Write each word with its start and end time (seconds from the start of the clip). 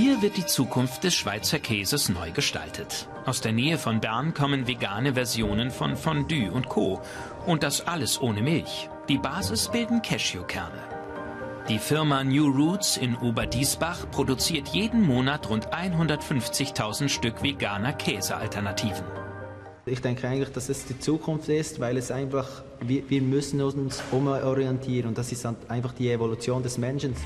Hier 0.00 0.22
wird 0.22 0.36
die 0.36 0.46
Zukunft 0.46 1.02
des 1.02 1.16
Schweizer 1.16 1.58
Käses 1.58 2.08
neu 2.08 2.30
gestaltet. 2.30 3.08
Aus 3.26 3.40
der 3.40 3.50
Nähe 3.50 3.78
von 3.78 3.98
Bern 3.98 4.32
kommen 4.32 4.68
vegane 4.68 5.14
Versionen 5.14 5.72
von 5.72 5.96
Fondue 5.96 6.52
und 6.52 6.68
Co. 6.68 7.00
Und 7.46 7.64
das 7.64 7.84
alles 7.84 8.20
ohne 8.20 8.40
Milch. 8.40 8.88
Die 9.08 9.18
Basis 9.18 9.66
bilden 9.66 10.00
Cashewkerne. 10.00 10.84
Die 11.68 11.80
Firma 11.80 12.22
New 12.22 12.46
Roots 12.46 12.96
in 12.96 13.16
Oberdiesbach 13.16 14.08
produziert 14.12 14.68
jeden 14.68 15.02
Monat 15.02 15.50
rund 15.50 15.70
150.000 15.70 17.08
Stück 17.08 17.42
veganer 17.42 17.92
Käsealternativen. 17.92 19.04
Ich 19.84 20.00
denke 20.00 20.28
eigentlich, 20.28 20.52
dass 20.52 20.68
es 20.68 20.84
die 20.86 21.00
Zukunft 21.00 21.48
ist, 21.48 21.80
weil 21.80 21.96
es 21.96 22.12
einfach, 22.12 22.62
wir, 22.80 23.02
wir 23.10 23.22
müssen 23.22 23.60
uns 23.60 24.00
umorientieren 24.12 25.08
und 25.08 25.18
das 25.18 25.32
ist 25.32 25.44
einfach 25.66 25.92
die 25.92 26.08
Evolution 26.12 26.62
des 26.62 26.78
Menschen. 26.78 27.16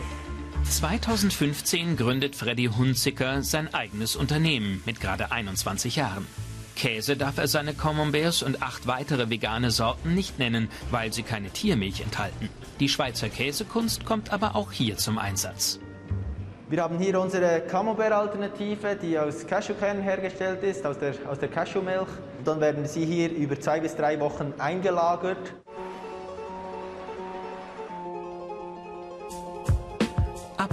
2015 0.64 1.96
gründet 1.96 2.36
Freddy 2.36 2.66
Hunziker 2.66 3.42
sein 3.42 3.72
eigenes 3.74 4.16
Unternehmen 4.16 4.82
mit 4.86 5.00
gerade 5.00 5.30
21 5.32 5.96
Jahren. 5.96 6.26
Käse 6.76 7.16
darf 7.16 7.38
er 7.38 7.48
seine 7.48 7.74
Camemberts 7.74 8.42
und 8.42 8.62
acht 8.62 8.86
weitere 8.86 9.28
vegane 9.28 9.70
Sorten 9.70 10.14
nicht 10.14 10.38
nennen, 10.38 10.68
weil 10.90 11.12
sie 11.12 11.22
keine 11.22 11.50
Tiermilch 11.50 12.00
enthalten. 12.00 12.48
Die 12.80 12.88
Schweizer 12.88 13.28
Käsekunst 13.28 14.04
kommt 14.04 14.32
aber 14.32 14.56
auch 14.56 14.72
hier 14.72 14.96
zum 14.96 15.18
Einsatz. 15.18 15.78
Wir 16.68 16.82
haben 16.82 16.98
hier 16.98 17.20
unsere 17.20 17.60
Camembert-Alternative, 17.60 18.96
die 18.96 19.18
aus 19.18 19.46
Cashewkernen 19.46 20.02
hergestellt 20.02 20.62
ist, 20.62 20.86
aus 20.86 20.98
der, 20.98 21.14
aus 21.28 21.38
der 21.38 21.50
Cashewmilch. 21.50 22.08
Dann 22.44 22.60
werden 22.60 22.86
sie 22.86 23.04
hier 23.04 23.30
über 23.30 23.60
zwei 23.60 23.78
bis 23.78 23.94
drei 23.94 24.18
Wochen 24.20 24.54
eingelagert. 24.56 25.54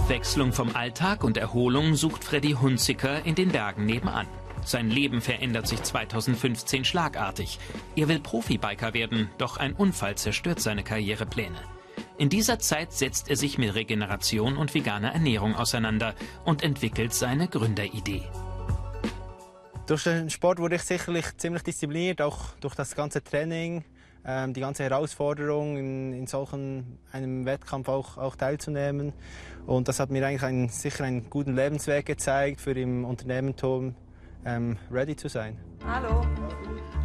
Abwechslung 0.09 0.53
vom 0.53 0.75
Alltag 0.75 1.23
und 1.23 1.37
Erholung 1.37 1.93
sucht 1.93 2.23
Freddy 2.23 2.53
Hunziker 2.53 3.23
in 3.27 3.35
den 3.35 3.49
Bergen 3.49 3.85
nebenan. 3.85 4.25
Sein 4.65 4.89
Leben 4.89 5.21
verändert 5.21 5.67
sich 5.67 5.83
2015 5.83 6.83
schlagartig. 6.83 7.59
Er 7.95 8.07
will 8.07 8.19
Profibiker 8.19 8.95
werden, 8.95 9.29
doch 9.37 9.57
ein 9.57 9.73
Unfall 9.73 10.15
zerstört 10.15 10.61
seine 10.61 10.83
Karrierepläne. 10.83 11.59
In 12.17 12.29
dieser 12.29 12.57
Zeit 12.57 12.91
setzt 12.91 13.29
er 13.29 13.35
sich 13.35 13.59
mit 13.59 13.75
Regeneration 13.75 14.57
und 14.57 14.73
veganer 14.73 15.13
Ernährung 15.13 15.55
auseinander 15.55 16.15
und 16.43 16.63
entwickelt 16.63 17.13
seine 17.13 17.47
Gründeridee. 17.47 18.23
Durch 19.85 20.05
den 20.05 20.31
Sport 20.31 20.57
wurde 20.57 20.77
ich 20.77 20.81
sicherlich 20.81 21.37
ziemlich 21.37 21.61
diszipliniert, 21.61 22.19
auch 22.19 22.55
durch 22.61 22.73
das 22.73 22.95
ganze 22.95 23.23
Training, 23.23 23.83
die 24.25 24.59
ganze 24.59 24.83
Herausforderung, 24.83 25.77
in, 25.77 26.13
in 26.13 26.27
solchen 26.27 26.99
einem 27.11 27.45
Wettkampf 27.45 27.87
auch, 27.87 28.17
auch 28.17 28.35
teilzunehmen. 28.35 29.13
Und 29.65 29.87
das 29.87 29.99
hat 29.99 30.09
mir 30.11 30.25
eigentlich 30.25 30.43
einen, 30.43 30.69
sicher 30.69 31.05
einen 31.05 31.29
guten 31.29 31.55
Lebensweg 31.55 32.05
gezeigt, 32.05 32.61
für 32.61 32.71
im 32.71 33.05
Unternehmertum 33.05 33.95
ähm, 34.45 34.77
ready 34.91 35.15
zu 35.15 35.29
sein. 35.29 35.57
Hallo. 35.85 36.25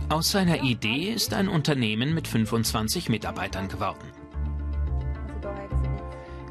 Aus 0.08 0.30
seiner 0.30 0.62
Idee 0.62 1.12
ist 1.12 1.32
ein 1.34 1.48
Unternehmen 1.48 2.14
mit 2.14 2.28
25 2.28 3.08
Mitarbeitern 3.08 3.68
geworden. 3.68 4.10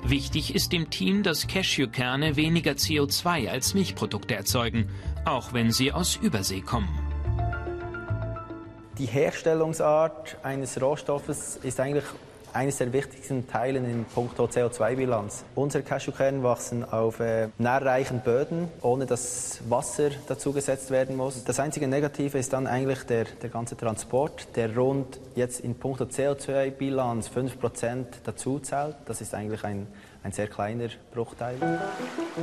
Wichtig 0.06 0.53
ist 0.53 0.73
dem 0.73 0.89
Team, 0.89 1.23
dass 1.23 1.47
Cashewkerne 1.47 2.36
weniger 2.36 2.73
CO2 2.73 3.50
als 3.50 3.73
Milchprodukte 3.73 4.36
erzeugen, 4.36 4.89
auch 5.23 5.53
wenn 5.53 5.72
sie 5.72 5.94
aus 5.94 6.17
Übersee 6.17 6.59
kommen. 6.59 6.89
Die 9.00 9.08
Herstellungsart 9.08 10.38
eines 10.44 10.80
Rohstoffes 10.80 11.58
ist 11.64 11.80
eigentlich 11.80 12.04
eines 12.54 12.78
der 12.78 12.94
wichtigsten 12.94 13.48
Teile 13.48 13.80
in 13.80 14.06
puncto 14.06 14.46
CO2-Bilanz. 14.46 15.44
Unsere 15.56 15.84
Cashewkerne 15.84 16.44
wachsen 16.44 16.84
auf 16.84 17.20
äh, 17.20 17.50
nährreichen 17.58 18.22
Böden, 18.22 18.68
ohne 18.82 19.08
dass 19.08 19.62
Wasser 19.68 20.12
dazugesetzt 20.28 20.92
werden 20.92 21.18
muss. 21.18 21.44
Das 21.44 21.60
einzige 21.60 21.88
Negative 21.88 22.38
ist 22.38 22.54
dann 22.54 22.68
eigentlich 22.68 23.04
der, 23.04 23.26
der 23.42 23.50
ganze 23.50 23.76
Transport, 23.76 24.56
der 24.56 24.76
rund 24.78 25.20
jetzt 25.34 25.62
in 25.62 25.74
puncto 25.74 26.03
CO2-Bilanz 26.03 27.30
5% 27.30 28.06
dazu 28.24 28.59
zahlt. 28.59 28.96
Das 29.06 29.22
ist 29.22 29.34
eigentlich 29.34 29.64
ein, 29.64 29.88
ein 30.22 30.32
sehr 30.32 30.48
kleiner 30.48 30.90
Bruchteil. 31.12 31.56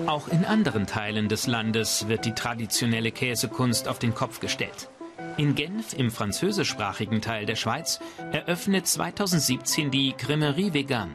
Auch 0.07 0.27
in 0.27 0.45
anderen 0.45 0.89
Teilen 0.89 1.29
des 1.29 1.47
Landes 1.47 2.09
wird 2.09 2.25
die 2.25 2.35
traditionelle 2.35 3.13
Käsekunst 3.13 3.87
auf 3.87 4.01
den 4.01 4.17
Kopf 4.17 4.41
gestellt. 4.41 4.89
In 5.37 5.55
Genf, 5.55 5.95
im 5.95 6.11
französischsprachigen 6.11 7.21
Teil 7.21 7.47
der 7.47 7.57
Schweiz, 7.57 8.01
eröffnet 8.33 8.87
2017 8.87 9.91
die 9.91 10.13
Cremerie 10.13 10.73
Vegan. 10.73 11.15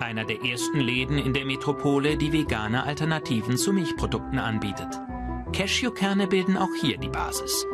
Einer 0.00 0.24
der 0.24 0.42
ersten 0.42 0.80
Läden 0.80 1.18
in 1.18 1.34
der 1.34 1.44
Metropole, 1.44 2.16
die 2.16 2.32
vegane 2.32 2.84
Alternativen 2.84 3.56
zu 3.56 3.72
Milchprodukten 3.72 4.38
anbietet. 4.38 4.88
Cashewkerne 5.52 6.26
bilden 6.26 6.56
auch 6.56 6.68
hier 6.80 6.98
die 6.98 7.08
Basis. 7.08 7.66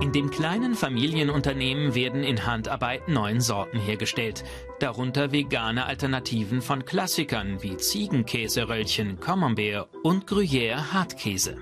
In 0.00 0.12
dem 0.12 0.30
kleinen 0.30 0.74
Familienunternehmen 0.74 1.94
werden 1.94 2.24
in 2.24 2.44
Handarbeit 2.44 3.08
neun 3.08 3.40
Sorten 3.40 3.78
hergestellt, 3.78 4.44
darunter 4.80 5.32
vegane 5.32 5.86
Alternativen 5.86 6.60
von 6.60 6.84
Klassikern 6.84 7.62
wie 7.62 7.76
Ziegenkäseröllchen, 7.76 9.20
Camembert 9.20 9.88
und 10.02 10.26
Gruyère 10.26 10.92
Hartkäse. 10.92 11.56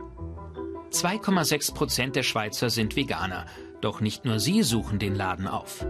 2,6 0.91 1.75
Prozent 1.75 2.17
der 2.17 2.23
Schweizer 2.25 2.69
sind 2.69 2.97
Veganer. 2.97 3.47
Doch 3.81 4.01
nicht 4.01 4.25
nur 4.25 4.41
sie 4.41 4.62
suchen 4.62 4.99
den 4.99 5.15
Laden 5.15 5.47
auf. 5.47 5.87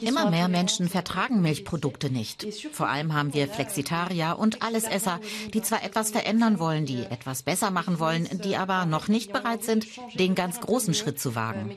Immer 0.00 0.30
mehr 0.30 0.48
Menschen 0.48 0.88
vertragen 0.88 1.40
Milchprodukte 1.42 2.10
nicht. 2.10 2.46
Vor 2.72 2.88
allem 2.88 3.14
haben 3.14 3.34
wir 3.34 3.48
Flexitarier 3.48 4.36
und 4.38 4.62
Allesesser, 4.62 5.20
die 5.54 5.62
zwar 5.62 5.82
etwas 5.84 6.10
verändern 6.10 6.58
wollen, 6.58 6.86
die 6.86 7.04
etwas 7.04 7.42
besser 7.42 7.70
machen 7.70 7.98
wollen, 7.98 8.28
die 8.44 8.56
aber 8.56 8.86
noch 8.86 9.08
nicht 9.08 9.32
bereit 9.32 9.64
sind, 9.64 9.86
den 10.18 10.34
ganz 10.34 10.60
großen 10.60 10.94
Schritt 10.94 11.18
zu 11.20 11.34
wagen. 11.34 11.76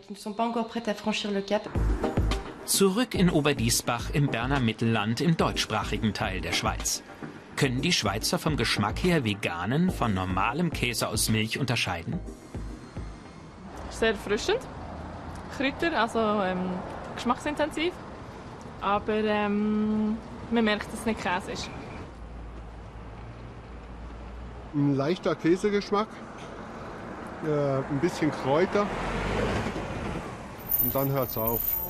Zurück 2.65 3.15
in 3.15 3.29
Oberdiesbach 3.29 4.09
im 4.13 4.27
Berner 4.27 4.59
Mittelland 4.59 5.21
im 5.21 5.37
deutschsprachigen 5.37 6.13
Teil 6.13 6.41
der 6.41 6.53
Schweiz. 6.53 7.03
Können 7.55 7.81
die 7.81 7.93
Schweizer 7.93 8.39
vom 8.39 8.57
Geschmack 8.57 9.03
her 9.03 9.23
veganen 9.23 9.91
von 9.91 10.13
normalem 10.13 10.71
Käse 10.71 11.07
aus 11.07 11.29
Milch 11.29 11.59
unterscheiden? 11.59 12.19
Sehr 13.91 14.09
erfrischend. 14.09 14.59
Kräuter, 15.55 15.99
also 15.99 16.19
ähm, 16.19 16.71
geschmacksintensiv. 17.15 17.93
Aber 18.81 19.13
ähm, 19.13 20.17
man 20.51 20.63
merkt, 20.63 20.87
dass 20.91 21.01
es 21.01 21.05
nicht 21.05 21.21
Käse 21.21 21.51
ist. 21.51 21.69
Ein 24.73 24.95
leichter 24.95 25.35
Käsegeschmack, 25.35 26.07
äh, 27.45 27.77
ein 27.77 27.99
bisschen 28.01 28.31
Kräuter 28.31 28.87
und 30.83 30.95
dann 30.95 31.11
hört 31.11 31.29
es 31.29 31.37
auf. 31.37 31.82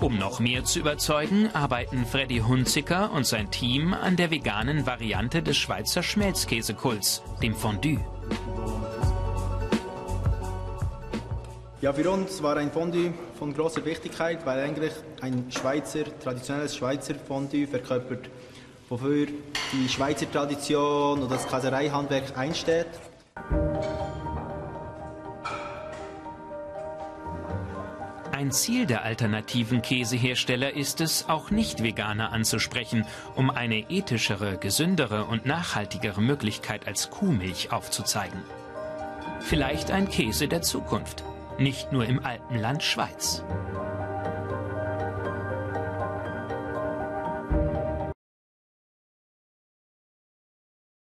Um 0.00 0.16
noch 0.16 0.38
mehr 0.38 0.62
zu 0.64 0.78
überzeugen, 0.78 1.50
arbeiten 1.54 2.06
Freddy 2.06 2.38
Hunziker 2.38 3.10
und 3.10 3.26
sein 3.26 3.50
Team 3.50 3.92
an 3.92 4.14
der 4.14 4.30
veganen 4.30 4.86
Variante 4.86 5.42
des 5.42 5.56
Schweizer 5.56 6.04
Schmelzkäsekults, 6.04 7.20
dem 7.42 7.52
Fondue. 7.52 7.98
Ja, 11.80 11.92
für 11.92 12.08
uns 12.10 12.40
war 12.44 12.56
ein 12.58 12.70
Fondue 12.70 13.12
von 13.40 13.52
großer 13.52 13.84
Wichtigkeit, 13.84 14.46
weil 14.46 14.60
eigentlich 14.60 14.92
ein 15.20 15.50
Schweizer, 15.50 16.04
traditionelles 16.22 16.76
Schweizer 16.76 17.16
Fondue 17.16 17.66
verkörpert, 17.66 18.30
wofür 18.88 19.26
die 19.72 19.88
Schweizer 19.88 20.30
Tradition 20.30 21.24
oder 21.24 21.34
das 21.34 21.48
Käsereihandwerk 21.48 22.38
einsteht. 22.38 22.86
Ein 28.38 28.52
Ziel 28.52 28.86
der 28.86 29.02
alternativen 29.02 29.82
Käsehersteller 29.82 30.72
ist 30.72 31.00
es, 31.00 31.28
auch 31.28 31.50
Nicht-Veganer 31.50 32.30
anzusprechen, 32.30 33.04
um 33.34 33.50
eine 33.50 33.90
ethischere, 33.90 34.58
gesündere 34.58 35.24
und 35.24 35.44
nachhaltigere 35.44 36.22
Möglichkeit 36.22 36.86
als 36.86 37.10
Kuhmilch 37.10 37.72
aufzuzeigen. 37.72 38.40
Vielleicht 39.40 39.90
ein 39.90 40.08
Käse 40.08 40.46
der 40.46 40.62
Zukunft, 40.62 41.24
nicht 41.58 41.90
nur 41.90 42.06
im 42.06 42.24
Alpenland 42.24 42.84
Schweiz. 42.84 43.42